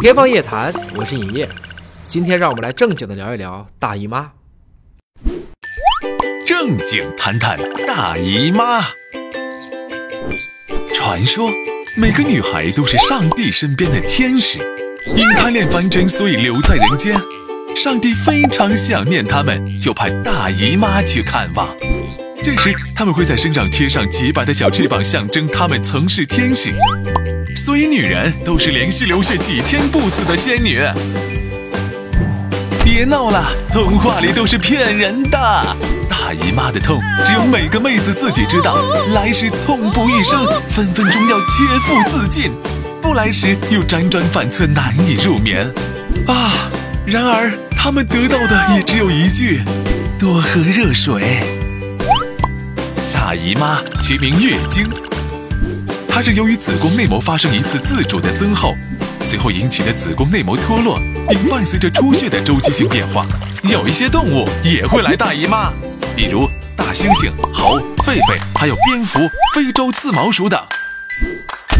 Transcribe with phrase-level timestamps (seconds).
[0.00, 1.48] 天方夜谭，我是尹烨，
[2.06, 4.30] 今天让我们来正经的聊一聊大姨妈。
[6.46, 8.84] 正经谈谈大姨妈。
[10.94, 11.50] 传说
[11.96, 14.58] 每个女孩都是上帝身边的天使，
[15.16, 17.18] 因贪恋凡尘，所以留在人间。
[17.76, 21.68] 上帝非常想念她们，就派大姨妈去看望。
[22.48, 26.72] 这时，他们会在身上贴上洁白的小翅膀，象征他们曾是天使。
[27.54, 30.80] 所以，女人都是连续流血几天不死的仙女。
[32.82, 35.38] 别闹了，童话里都是骗人的。
[36.08, 38.78] 大姨妈的痛，只有每个妹子自己知道。
[39.12, 42.50] 来时痛不欲生，分分钟要切腹自尽；
[43.02, 45.70] 不来时又辗转反侧，难以入眠。
[46.26, 46.70] 啊！
[47.04, 49.60] 然而，她们得到的也只有一句：
[50.18, 51.67] 多喝热水。
[53.28, 54.88] 大姨妈其名月经，
[56.08, 58.74] 它是由于子宫内膜发生一次自主的增厚，
[59.20, 63.26] 随后引起的子宫内膜脱落，并伴随着出血的周期性变化。
[63.64, 65.70] 有一些动物也会来大姨妈，
[66.16, 69.20] 比如大猩猩、猴、狒狒，还有蝙蝠、
[69.54, 70.58] 非洲刺毛鼠等。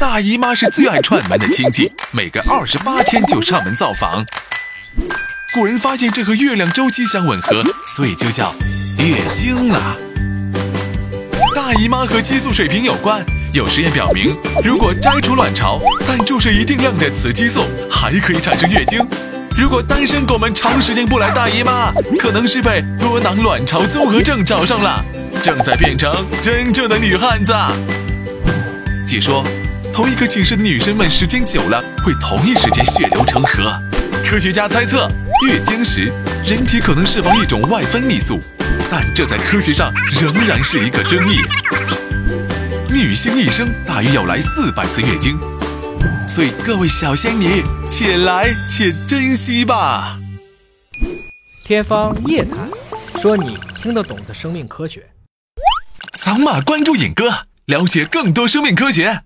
[0.00, 4.24] 大姨妈是最爱串门的亲戚，每隔二十八天就上门造访。
[5.52, 7.62] 古人发现这和月亮周期相吻合，
[7.94, 8.54] 所以就叫
[8.96, 9.94] 月经了。
[11.74, 19.04] 姨妈和激素水平有关，有实验表明，如果摘除卵巢，但注射一定量的雌激素，还可以产生月经。
[19.58, 25.04] 如果单身狗们长时间不来大姨妈，可能是被多囊卵巢综合症找上了，
[25.42, 27.52] 正在变成真正的女汉子。
[29.06, 29.44] 据说，
[29.92, 33.72] 同一个寝室的女生们时间久了，会同一时间血流成河。
[34.24, 35.08] 科学家猜测，
[35.46, 36.12] 月经时
[36.46, 38.40] 人体可能释放一种外分泌素。
[38.96, 39.92] 但这在科学上
[40.22, 41.38] 仍然是一个争议。
[42.88, 45.36] 女性一生大约要来四百次月经，
[46.28, 50.16] 所以各位小仙女，且来且珍惜吧。
[51.64, 52.70] 天方夜谭，
[53.20, 55.04] 说你听得懂的生命科学。
[56.12, 59.22] 扫码关注尹哥，了解更多生命科学。